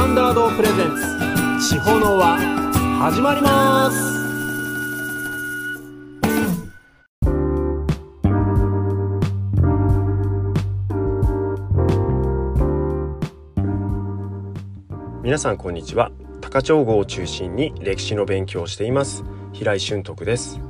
[0.00, 0.96] タンダードプレゼン
[1.58, 1.74] ツ。
[1.74, 2.38] 地方の輪
[3.00, 3.98] 始まります。
[15.22, 16.10] 皆さんこんにちは。
[16.40, 19.22] 高千穂を中心に歴史の勉強をしています。
[19.52, 20.60] 平井俊徳です。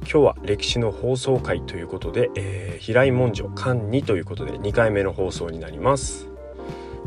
[0.00, 6.29] 今日は歴史の放送回ということで、えー、平井文書巻2ということで2回目の放送になります。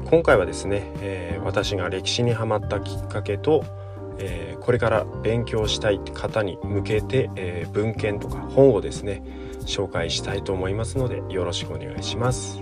[0.05, 3.63] 今回はですね、えー、私が歴史にハマったきっかけと、
[4.19, 9.23] えー、これから勉強したい方に向けて、え文献とか本をですね
[9.61, 12.61] 紹介したいと思いますのでよろしくお願いします。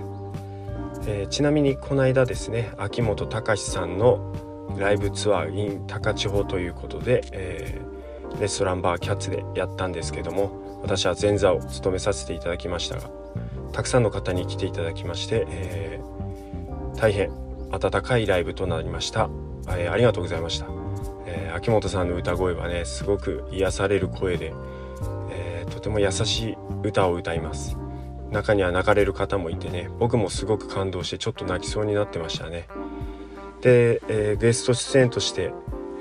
[1.06, 4.34] え、ちなみにこの間ですね秋元隆さんの
[4.78, 7.80] ライブツアー in 高千穂ということで、え、
[8.40, 13.10] レストランバーキャッツでやったんですけども私は前座を務めさせていただきましたが
[13.72, 16.11] たくさんの方に来ていただきまして、えー、
[17.02, 17.32] 大変
[17.72, 19.28] 温かいライブとなりました、
[19.70, 20.66] えー、ありがとうございました、
[21.26, 24.54] えー、秋元さんの歌声はねすごく癒される声で、
[25.32, 27.76] えとても優しい歌を歌います。
[28.30, 32.68] 中には泣かれる方もいてね僕もすごく感動してちょっと泣きそうになってましたね。
[33.62, 35.52] で、えー、ゲスト出演として、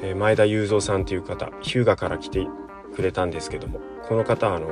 [0.03, 2.45] え、前田雄三さんという方日向から来て
[2.95, 4.67] くれたんですけどもこの方はあの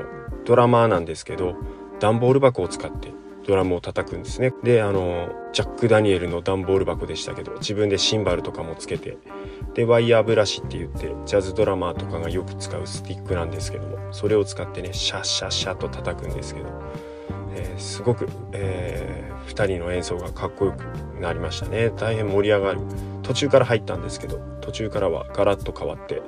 [0.45, 1.55] ドラマーなんですけど
[1.99, 4.53] 段ボール箱を使ってドラムを叩くんですね。
[4.63, 9.17] であのジャック・ダニエルの段ボール箱でしたけど自分でシンバルとかもつけて
[9.73, 16.69] でワイヤーブラシって言ってジャズドラマーとかがよく使うスティックなんですけどもそれを使ってねシャッシャッシャッと叩くんですけど
[17.55, 20.83] えー、すごく、えー、2人の演奏がかっこよく
[21.19, 21.89] なりましたね。
[21.89, 22.79] 大変盛り上がる。
[23.23, 26.23] 途中から入ったんですけど途中からはガラッと変わって、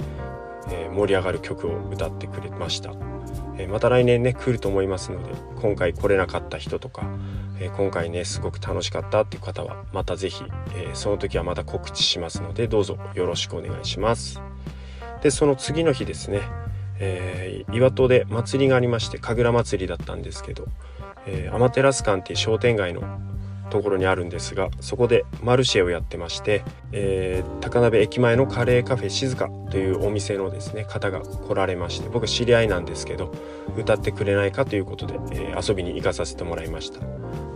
[0.70, 2.94] えー、盛り上がる曲を歌ってくれました、
[3.68, 7.04] また来年ね来ると思いますので今回来れなかった人とか、
[7.60, 10.44] え今回ねすごく楽しかったっていう方はまた是非、
[10.76, 14.42] えその時はまた告知しますのでどうぞよろしくお願いします。
[15.22, 16.42] でその次の日ですね
[17.04, 20.68] えー、岩戸で祭りがありまして神楽祭りだったんですけど、
[21.26, 23.02] えー、アマテラス館っていう商店街の
[23.72, 33.34] ところにあるんですがそこでマルシェをやってまして、えー、高鍋駅前のカレーカフェ静かというお店のですね方が来られまして僕知り合いなんですけど
[33.78, 37.00] 歌ってくれないかということで、えー、遊びに行かさせてもらいました、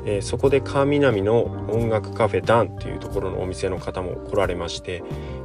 [0.05, 5.03] えー、そこで川南の音楽カフェダンというところのお店の方も来られまして、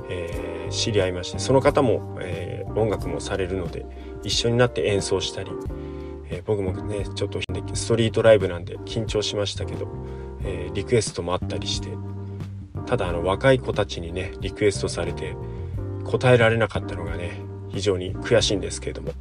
[0.09, 3.84] え知り合いましてその方も、え音楽もされるので
[4.22, 5.50] 一緒になって演奏したり
[6.30, 7.41] え、僕もねちょっと
[7.75, 9.88] ストリートライブなんで緊張しましたけど、
[10.45, 11.89] えー、リクエストもあったりして
[12.87, 15.37] ただあの若い子たちにねリクエストされて
[16.05, 19.12] 答えられなかったのがね非常に悔しいんですけれども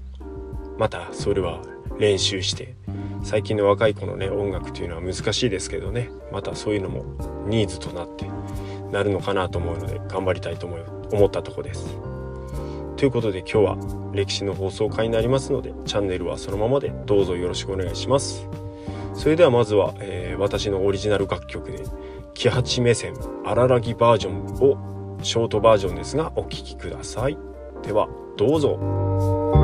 [0.78, 1.62] またそれは
[2.00, 2.75] 練習して
[3.24, 7.03] 最近の若い子のね音楽というのは難しいですけどねまたそういうのも
[7.47, 8.25] ニーズとなって
[8.91, 10.78] なるのかなと思うので頑張りたいと思
[11.12, 11.97] 思ったとこです。
[12.97, 13.78] ということで今日は
[14.13, 18.46] 歴史の放送回になりますのでチャンネルはそのままでどうぞよろしくお願いします
[19.19, 21.84] それではまずは、えー、私のオリジナル楽曲で
[22.34, 27.38] 木八目線荒ぎバージョンをショートバージョンですがお聴きください。
[27.84, 28.07] では
[28.38, 29.58] どうぞ。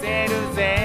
[0.00, 0.84] せるぜ」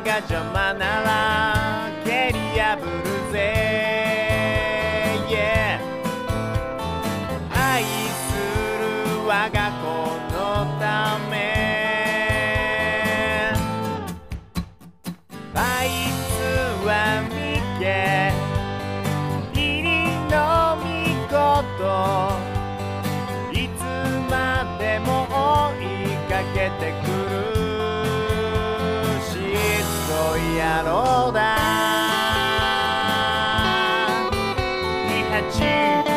[0.00, 1.55] が邪魔なら
[35.76, 36.15] 八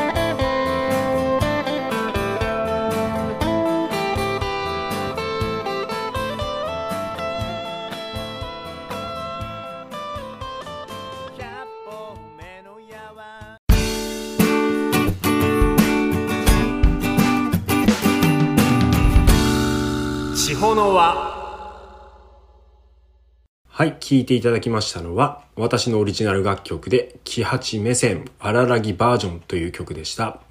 [23.80, 30.42] はい、聴いていただきましたのは、私のオリジナル楽曲で、キハチ目線、荒らぎバージョンという曲でした。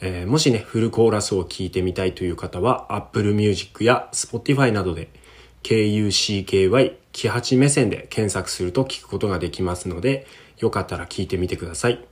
[0.00, 5.10] えーもしね、フルコーラスを聴いてみたいという方は、Apple Music や Spotify などで、
[5.62, 10.26] KUCKY、キハチ目線で検索すると聞くことができますので、
[10.58, 12.04] よかったら聴いてみてください。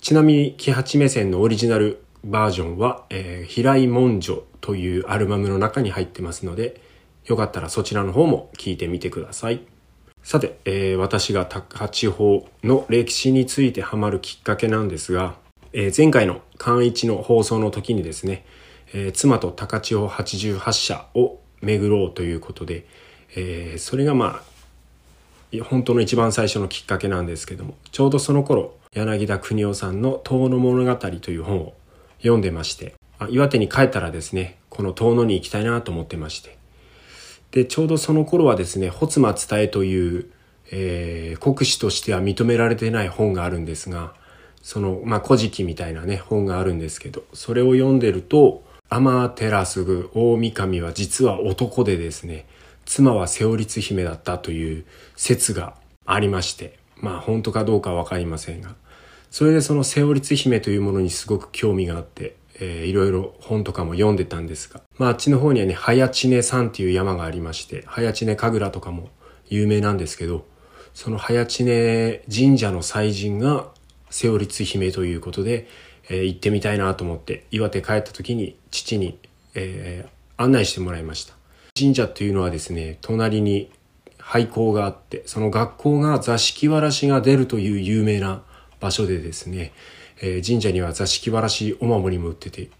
[0.00, 6.80] ちなみに、キハチ目線のオリジナルバージョンは、えー平井文書というアルバムの中に入ってますので、
[7.26, 9.60] よかったらそちらの方も聞いてみてください。
[10.22, 15.34] さて、えー私が高千穂の歴史についてハマるきっかけなんですが、
[15.72, 18.44] えー前回の関一の放送の時にですね、
[18.92, 22.86] えー妻と高千穂88社を巡ろうということで、
[23.36, 24.54] えそれがまあ
[25.62, 31.74] 本当の一番最初のきっかけなんですけどもちょうどその頃柳田邦夫さんの「遠野物語」という本を
[32.18, 36.53] 読んでましてあ岩手に帰ったらですねこの遠野に行きたいなと思ってまして
[37.54, 40.26] でちょうどその頃はですね「穂妻伝え」という、
[40.72, 44.12] えー国史としては認められてない本があるんですが
[44.60, 52.46] そのまあ「古事記」みたいなね本があるんですけどそれを読んでると天照宮大神は実は男でですね
[52.86, 54.84] 妻は瀬尾律姫だったという
[55.14, 55.74] 説が
[56.06, 58.74] ありましてまあ本当かどうかは分かりませんが
[59.30, 69.10] それでその瀬尾律姫というものにすごく興味があって、えーいろいろ本とかも読んでたんですが、まああっちの方にはね、早知根山っていう山がありまして、早知根神楽とかも
[69.48, 70.46] 有名なんですけど、
[70.94, 73.68] その早知根神社の祭神が
[74.10, 75.66] 瀬尾律姫ということで、
[76.08, 79.18] えー行ってみたいなと思って、岩手帰った時に父に、
[79.54, 81.34] えー案内してもらいました。
[81.78, 83.70] 神社っていうのはですね、隣に
[84.18, 88.42] 廃校があって、その学校が座敷わらしが出るという有名な
[88.80, 89.72] 場所でですね、
[90.26, 92.70] えー神社には座敷わらしお守りも売ってて、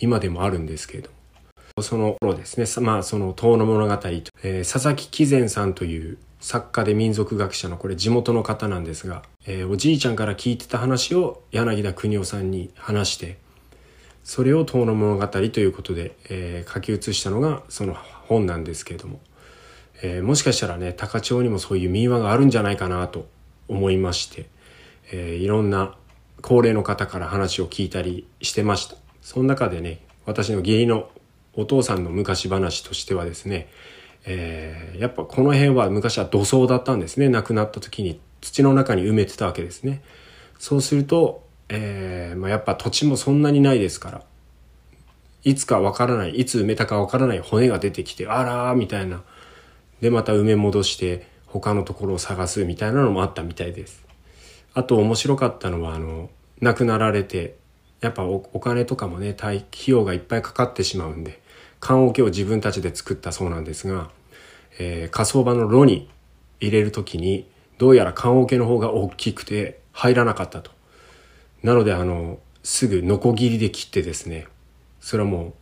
[0.00, 1.10] 今でもあるんですけれど
[1.76, 13.36] も、その頃ですね、まあその遠野物語と、えー佐々木喜善さんという作家で民族学者のこれ地元の方なんですが、えーおじいちゃんから聞いてた話を柳田邦夫さんに話して、
[14.24, 17.94] それを遠野物語ということで、えー書き写したのがその
[18.28, 19.20] 本なんですけれども、
[20.02, 23.28] えーもしかしたらね高千穂にもそういう民話があるんじゃないかなと
[23.68, 24.48] 思いまして、
[25.12, 25.96] えーいろんな
[26.42, 28.96] 高齢の方から話を聞いたりしてました。
[29.22, 31.10] その中でね私の義理の
[31.54, 33.68] お父さんの昔話としてはですね、
[34.24, 37.28] えーやっぱこの辺は昔は土葬だったんですね。
[37.28, 40.02] 亡くなった時に土の中に埋めてたわけですね。
[40.58, 44.22] そうすると、えーまあ、やっぱ土地もそんなにないですから
[45.44, 49.22] いつかわからないいつ埋めたかわからない骨が出てきてあらーみたいな。
[50.00, 54.07] でまた埋め戻して他のところを探すみたいなのもあったみたいです。
[54.78, 56.30] あと面白かったのはあの
[56.60, 57.56] 亡くなられて
[58.00, 61.42] やっぱお金とかもね費用がいっぱいかかってしまうんで
[61.80, 64.08] 棺桶を自分たちで作ったそうなんですが、
[64.78, 66.08] えー火葬場の炉に
[66.60, 70.70] 入れる時にどうやら棺桶の方が大きくて入らなかったと。
[71.64, 74.46] なのであのすぐノコギリで切ってですね
[75.00, 75.52] それはもう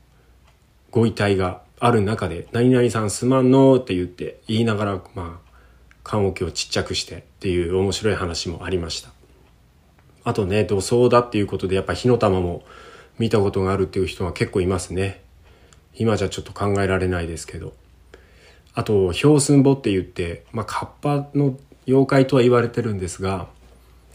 [0.90, 5.45] ご遺体がある中で「何々さんすまんの」って言って言いながらまあ
[6.06, 9.10] 棺桶をちっちゃくしてっていう面白い話もありました。
[10.22, 12.62] あとね土葬だっていうことでやっぱ火の玉も
[13.18, 15.20] 見たことがあるっていう人は結構いますね。
[15.94, 17.74] 今じゃちょっと考えられないですけど。
[18.72, 21.58] あと氷寸母って言って、まあ、カッパの
[21.88, 23.48] 妖怪とは言われてるんですが、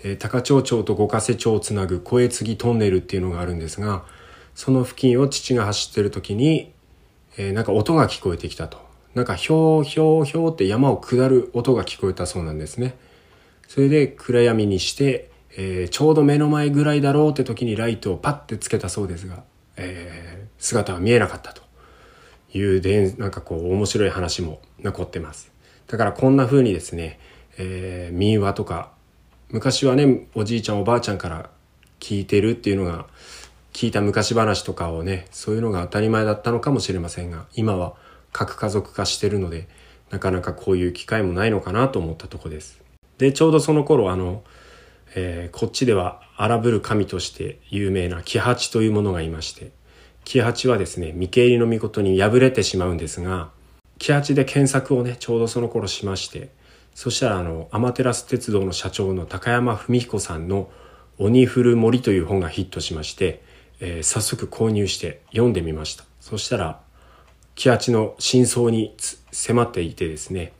[0.03, 4.05] えー高千穂町と五ヶ瀬町をつなぐ小江継ぎトンネルっていうのがあるんですが
[4.55, 6.71] その付近を父が走ってる時に、
[7.37, 8.90] えーなんか音が聞こえてきたと。
[9.13, 12.97] なんかひょうひょうひょうって山を下る音が聞こえたそうなんですね。
[13.67, 19.43] それで暗闇にして、えーちょうど目の前ぐらいだろうって時にライトをパッてつけたそうですが、
[19.77, 21.61] えー姿は見えなかったと。
[22.53, 25.51] いうでなんかこう面白い話も残ってます。
[25.87, 27.19] だからこんな風にですね、
[27.57, 28.91] えー民話とか
[29.49, 31.49] 昔はねおじいちゃんおばあちゃんから
[31.99, 33.07] 聞いてるっていうのが
[33.73, 37.95] 聞いた昔話とかをねそういうのが当たり前だったのかもしれませんが今は
[38.31, 39.67] 核家族化してるので
[40.09, 42.81] なかなかこういう機会もないのかなと思ったとこです。
[43.17, 44.43] でちょうどその頃あの、
[45.15, 49.71] えーこっちでは荒ぶる神として有名な木八というものがいまして
[50.23, 53.51] 木八はですね三経入りの御事に敗れてしまうんですが
[53.99, 56.49] 木八で検索をねちょうどその頃しまして
[56.95, 60.71] そしたらあのアマテラス鉄道の社長の高山文彦さんの
[61.19, 63.43] 「鬼降る森」という本がヒットしまして、
[63.79, 66.03] えー、早速購入して読んでみました。
[66.19, 66.81] そしたら
[67.55, 68.95] 木八の真相に
[69.31, 70.53] 迫っていてですね。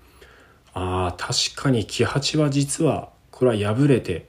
[0.74, 4.28] ああ確かに木八は実はこれは破れて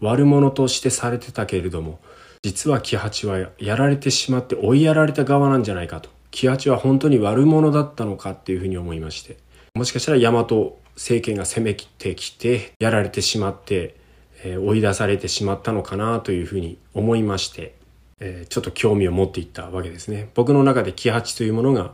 [0.00, 1.98] 悪者としてされてたけれども
[2.42, 6.10] 実は木八はやられてしまって追いやられた側なんじゃないかと。
[6.30, 9.38] 木八は本当に悪者だったのかっていうふうに思いまして。
[9.74, 10.46] もしかしたら大和
[10.94, 13.96] 政権が攻めてきてやられてしまって、
[14.44, 17.74] えー、追い出されてしまったのかなというふうに思いまして、
[18.20, 20.30] えー、ちょっと興味を持っていったわけですね。
[20.34, 21.92] 僕の中で木八というものが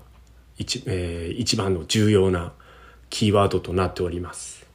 [0.58, 2.52] 一,、えー、一番の重要な
[3.10, 4.66] キーワードとなっております。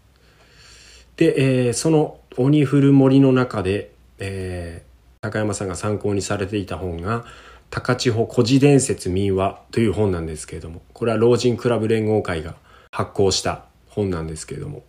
[1.18, 4.90] で、えー、その「鬼降る森」の中で、えー、
[5.22, 7.26] 高山さんが参考にされていた本が
[7.70, 12.56] 「高千穂古事伝説民話」という本なんですけれどもこれは老人クラブ連合会が
[12.92, 14.84] 発行した本なんですけれども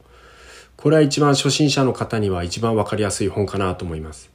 [0.76, 4.30] これは一番初心者の方には一番分かりやすい本かなと思います、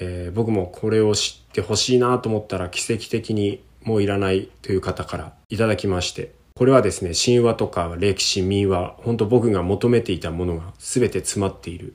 [0.00, 11.94] えー、僕もこれを知ってほしいなと思ったら奇跡的にもういらないという方からいただきましてこれはですね神話とか歴史民話本当僕が求めていたものが全て詰まっている。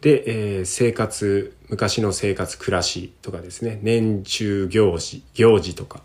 [0.00, 6.02] で、えー、生活昔の生活暮らしとかですね年中行事行事とか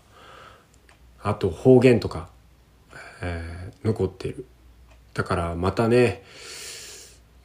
[1.22, 2.28] あと方言とか、
[3.22, 4.46] えー、残っている。
[5.12, 6.22] だからまたね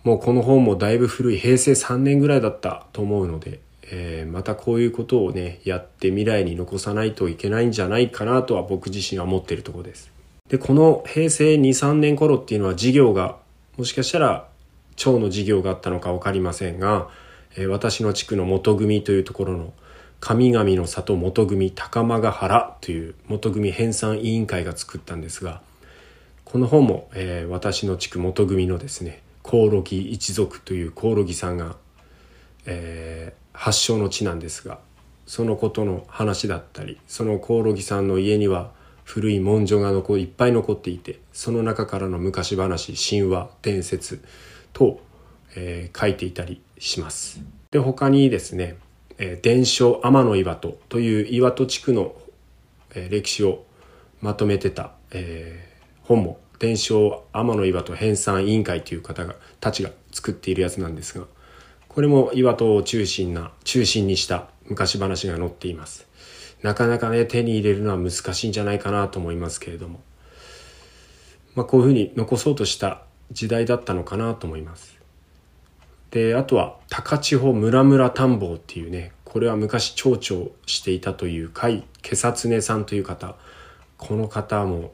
[0.03, 3.60] もうこの本もだいぶ古い平成3年ぐらいだったと思うので
[3.92, 10.12] えー、またこういうことをねやって未来に残さないといけないんじゃないかなとは僕自身は思っているところです。
[10.50, 13.38] でこの平成23年頃っていうのは事業が
[13.77, 14.48] もしかしたら
[14.96, 17.10] 町の事業があったのか分かりませんが、
[17.56, 19.74] えー、私の地区の元組というところの
[20.20, 25.62] 神々の里元組高間ヶ原という元組編纂委員会が作ったんですが
[26.46, 31.75] この本も、えー、私の地区元組のですねコオロギ一族というコオロギさんが、
[32.65, 34.80] えー、発祥の地なんですが
[35.26, 38.72] そのことの話だったりそのコオロギさんの家には
[39.04, 44.24] 古い文書が残いっぱい残っていてその中からの昔話神話伝説
[44.74, 45.00] 等、
[45.56, 47.40] えー、書いていたりします。
[47.72, 48.78] で他にですね
[49.18, 52.16] 「えー、伝承天の岩戸」という岩戸地区の、
[52.94, 53.64] えー、歴史を
[54.22, 61.26] まとめてた、えー、本も伝承天の岩戸編纂委員会という方がたちが作っているやつなんですが
[61.96, 66.06] これも岩戸を中心な、中心にした昔話が載っています。
[66.62, 70.02] なかなかね、手に入れるのは難しいんじゃないかなと思いますけれども。
[71.56, 75.00] まあこういうふうに残そうとした時代だったのかなと思います。
[76.12, 83.38] で、あとは高千穂村村探訪っていうね、これは昔町長していたという甲斐気札根さんという方。
[83.98, 84.94] この方も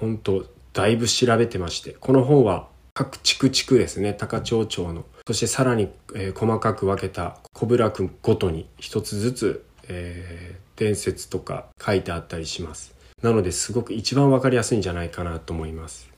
[0.00, 2.66] 本当だいぶ調べてまして、この本は
[3.00, 5.06] 各地区地区ですね、高千穂町の。
[5.26, 12.94] そしてさらに、えー、細かく分けた小倉区ごとに一つずつ、えー、伝説とか書いてあったりします。
[13.22, 16.10] なのですごく一番分かりやすいんじゃないかなと思います。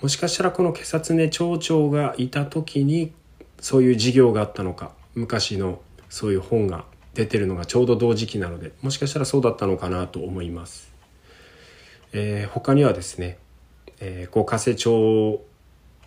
[0.00, 3.12] もしかしたらこの警察ね町長がいた時に
[3.60, 10.90] そういう事業があったのか昔のそういう本が出てるのがちょうど同時期なのでもしかしたらそうだったのかなと思います、
[12.14, 13.36] えー、他にはですね、
[14.00, 15.44] えー、五ヶ瀬町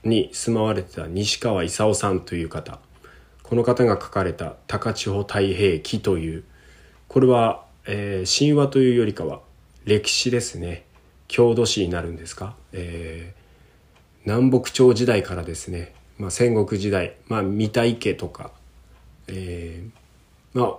[0.06, 2.80] に住まわれてた西川勲さんという方。
[3.44, 6.44] この方が書かれた「高千穂太平記」という
[7.08, 9.42] これは、えー、神話というよりかは
[9.86, 10.86] 歴史ですね。
[11.28, 18.52] 郷土史になるんですか、えー、南北朝時代からですね、まあ、戦国時代、まあ、三田池とか、
[19.28, 20.76] えー、まあ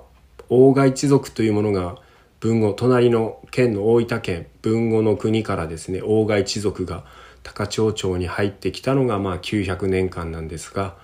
[0.49, 1.97] 大賀一族というものが
[2.41, 7.05] 文後隣の県の大分県豊後の国からですね大賀一族が
[7.47, 10.97] 高千穂町に入ってきたのがまあ900年間なんですが、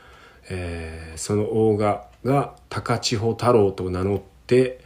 [0.50, 4.80] えー、その大賀が高千穂太郎と名乗って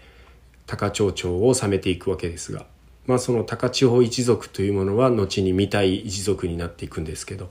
[0.66, 2.66] 高千穂町を治めていくわけですが、
[3.06, 7.48] まあ、その高千穂一族というものは後に三代一族になっていくんですけど、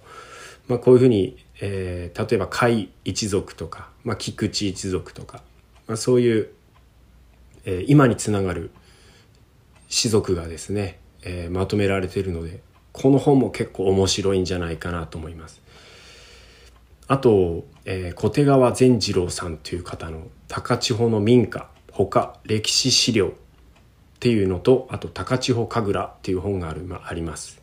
[0.68, 5.42] まあ、こういうふうに、えー、例えば甲斐一族とか、まあ、菊池一族とか、
[5.88, 6.50] まあ、そういう、
[7.66, 8.70] えー、今につながる
[9.88, 12.60] 士族がですね、えー、まとめられているので
[12.98, 15.62] この本も結構面白いんじゃないかなと思います。
[17.08, 23.32] あと、えー、小手川善次郎さんという方の高千穂の民家他歴史資料っ
[24.20, 27.62] ていうのとあと高千穂神楽っていう本がある、まあ、ります、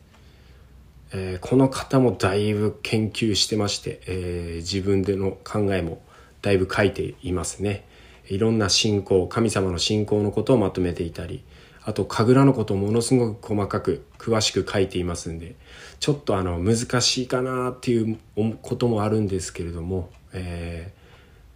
[1.11, 6.01] えー、この方もだいぶ研究してまして、えー、自分での考えも
[6.41, 7.85] だいぶ書いていますね
[8.27, 11.43] いろんな信仰神様の信仰のことをまとめていたり
[11.85, 15.55] あと神楽のことをものすごく細かく詳しく書いていますんで
[15.99, 18.17] ちょっとあの難しいかなっていう
[18.61, 20.93] こともあるんですけれども、え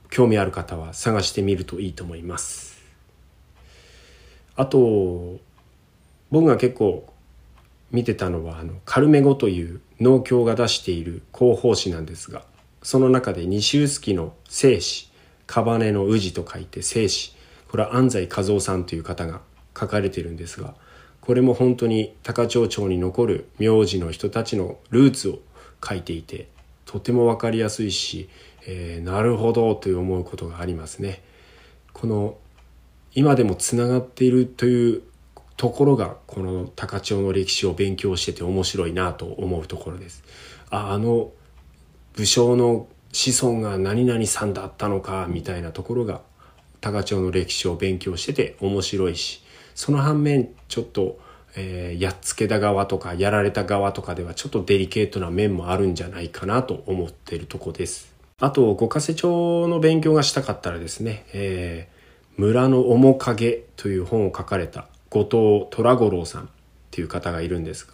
[0.07, 2.77] ー、興味ある方は探してみるといいと思います。
[4.55, 5.39] あと
[6.31, 7.13] 僕が結構
[7.91, 12.43] 見てたのはあのカルメゴという農協が出している広報誌なんですが
[12.81, 15.11] その中で西臼杵の聖子
[15.45, 17.35] カバネの宇治と書いて聖子
[17.69, 19.41] これは安西和夫さんという方が
[19.77, 20.73] 書かれてるんですが
[21.21, 25.39] これも本当に高千穂町に残る名字の人たちのルーツを
[25.85, 26.47] 書いていて
[26.85, 28.29] とても分かりやすいし、
[28.65, 31.21] えー、なるほどという思うことがありますね。
[31.91, 32.37] この
[33.13, 35.01] 今でもつながっているという
[35.57, 40.23] ところがこの高千穂の歴史を勉強してて面白いなと思うところです。
[40.69, 41.31] ああの
[42.13, 46.21] 武将の子孫が何々さんだったのかみたいなところが
[46.79, 49.43] 高千穂の歴史を勉強してて面白いし
[49.77, 51.19] その反面ちょっと、
[51.55, 58.11] えー、やっつけた側とかやられた側とかではちょっとデリケートな面もあるんじゃないかなと思ってるとこです。
[58.39, 66.47] あと五ヶ瀬町の勉強がしたかったらですね、えー、村の面影という本を書かれた後藤虎五郎さんっ
[66.89, 67.93] ていう方がいるんですが、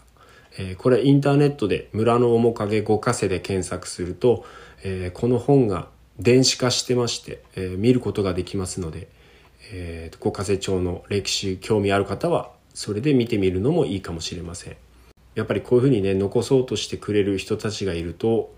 [0.57, 4.45] えー、これインターネットで村の面影五ヶ瀬で検索すると、
[4.83, 9.09] えー、この本が電子化してまして、えー、見ることができますので、
[9.75, 14.77] えー、五ヶ瀬町の歴史興味ある方はそれで見てみるのもいいかもしれません。
[15.33, 18.53] やっぱりこういうふうにね残そうとしてくれる人たちがいると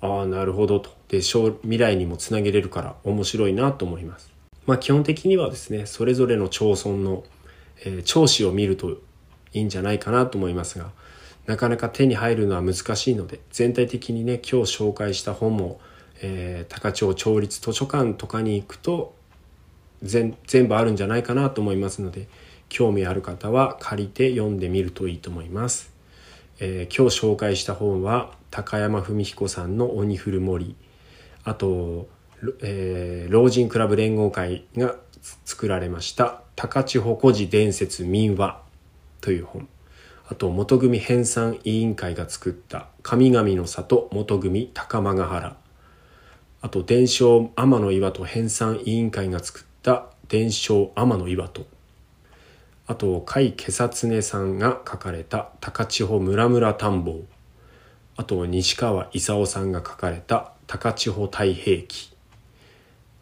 [0.00, 0.90] ああなるほどと。
[1.08, 4.32] で未来にもつなげれるから面白いなと思います。
[4.66, 7.22] まあ基本的にはですねそれぞれの町村の、
[7.84, 8.90] えー、町史を見ると
[9.52, 10.90] いいんじゃないかなと思いますが
[11.46, 15.80] なかなか手に入るのは難しいので全体的にね今日紹介した本も
[16.22, 19.14] えー、高千穂町立図書館とかに行くと
[20.02, 20.36] 全
[20.68, 22.28] 部あるんじゃないかなと思いますので
[22.68, 25.92] 興味ある方は借りて読んでみるといいと思います、
[26.58, 30.76] えー、今日紹介した本は高山文彦さんの「鬼降る森」
[31.44, 32.08] あと、
[32.62, 34.96] えー、老人クラブ連合会が
[35.44, 38.62] 作られました「高千穂孤児伝説民話」
[39.20, 39.68] という本。
[40.26, 45.56] あと元組編纂委員会が作った「神々の里元組高間ヶ原」
[46.62, 51.66] あと伝承天の岩戸編纂委員会が作ったた伝承天の岩戸
[52.86, 57.24] あと甲斐袈裟さんが書かれた高千穂村村探訪
[58.16, 62.16] あと西川勲さんが書かれた高千穂太平記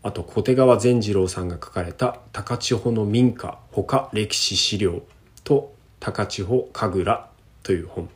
[0.04, 5.02] あと小手川善次郎さんが書かれた高千穂の民家ほか歴史資料
[5.42, 7.24] と高千穂神楽
[7.64, 8.08] という本。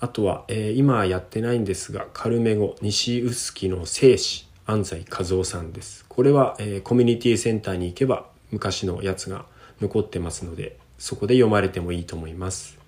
[0.00, 6.04] あとは、えー、今やってないんですがカルメゴ西臼杵の聖子安西和夫さんです。
[6.08, 9.44] これは、えー、コミュニティセンターに行けば昔のやつが
[9.80, 12.78] 残ってますのでそこで読まれてもいいと思います。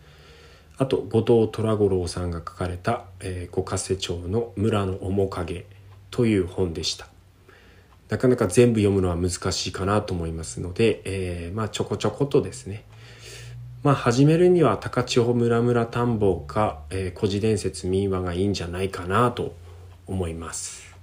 [0.77, 5.67] あと後藤虎五郎さんが書かれた、えー、五ヶ瀬町の村の面影
[6.11, 7.09] という本でした。
[8.09, 12.85] なかなか全部読むのは難しいかなと思いますので、えー、まあちょこちょことですね。
[13.83, 19.55] まあ始めるには高千穂村村田んぼか、えー、古事伝説民話がいいんじゃないかなと
[20.07, 20.94] 思います。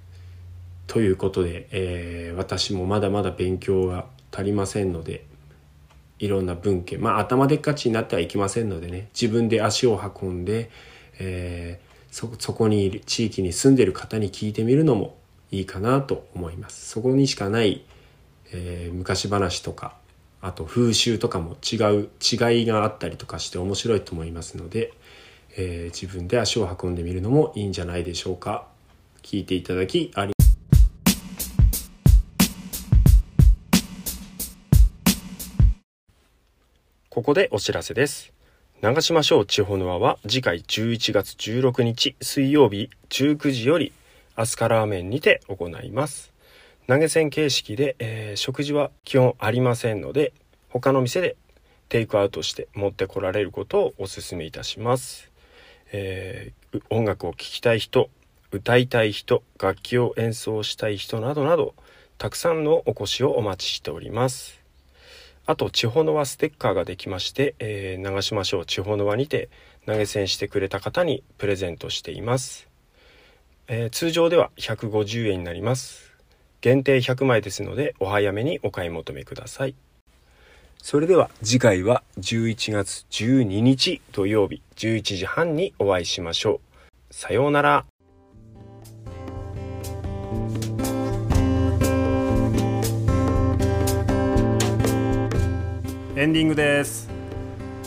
[0.86, 5.24] ということで、えー、私もまだまだ勉強が足りませんので
[6.18, 10.70] いろんな文献まあ頭でっかちになってはいきませんのでね自分で足を運んで、
[11.18, 15.16] えー、そそこにいる地域に住んでる方に聞いてみるのも
[15.50, 16.88] いいかなと思います。
[16.88, 17.84] そこにしかない、
[18.52, 19.96] えー、昔話とか
[20.40, 24.92] あと風習とかも違う違いがあったりとかして面白いと思いますので、
[25.56, 28.66] えー、自分で足を運んでみるのもいいんじゃないでしょうか
[29.22, 30.31] 聞いていただきあり
[37.14, 38.32] ここでお知らせです。
[38.80, 43.92] 長島省地方の輪は次回11月16日水曜日19時より
[44.34, 46.32] アスカラーメンにて行います。
[46.86, 50.32] 投げ銭形式で、えー、食事は基本ありませんので
[50.70, 51.36] 他の店で
[51.90, 55.30] テイクアウトして持ってこられることをお勧めいたします、
[55.92, 58.08] えー、音楽を聴きたい人
[58.52, 61.74] 歌いたい人楽器を演奏したい人などなど
[62.16, 64.61] たくさんのお越しをお待ちしております。
[65.52, 69.50] あと地方の輪ステッカーができまして、えー、長島省地方の輪にて
[69.84, 72.70] 投げ銭してくれた方にプレゼントしています、
[73.68, 76.10] えー、通常では150円になります。
[76.62, 79.74] 限定100枚ですのでお早めにお買い求めください。
[80.78, 86.62] それでは次回は11月12日土曜日11時半にお会いしましょ
[87.10, 87.14] う。
[87.14, 87.91] さようなら。
[96.22, 97.08] エンディングです。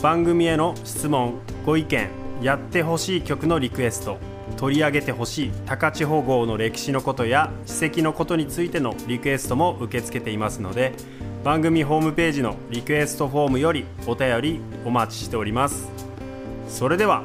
[0.02, 2.10] 番組への質問ご意見
[2.42, 4.18] やってほしい曲のリクエスト
[4.58, 10.92] 取り上げてほしい高千穂号の歴史のことや史跡のことについてのリクエストも受け付けていますので
[11.44, 15.88] 番組ホームページのリクエストフォームよりお便りお待ちしております。
[16.68, 17.22] それでは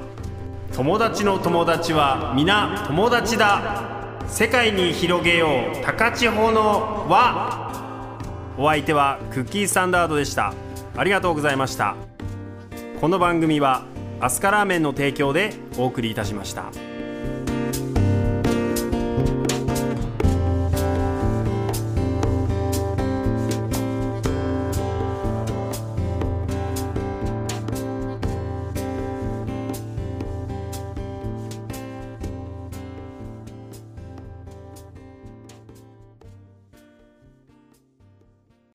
[0.71, 4.15] 友達の友達は皆友達だ。
[4.29, 8.55] 世界に広げよう高千穂の輪。
[8.57, 10.53] お相手はクッキーサンダードでした。
[10.95, 11.95] ありがとうございました
[12.99, 13.83] この番組は
[14.19, 16.90] アスカラーメンの提供でお送りいたしました。